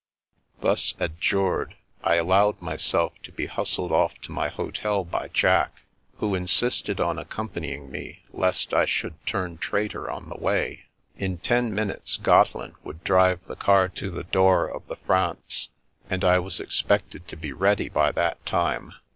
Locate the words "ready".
17.53-17.87